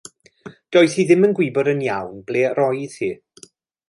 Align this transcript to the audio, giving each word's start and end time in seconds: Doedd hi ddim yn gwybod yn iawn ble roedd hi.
Doedd 0.75 0.95
hi 0.99 1.03
ddim 1.09 1.27
yn 1.27 1.35
gwybod 1.39 1.69
yn 1.73 1.83
iawn 1.89 2.17
ble 2.31 2.41
roedd 2.61 2.97
hi. 3.03 3.11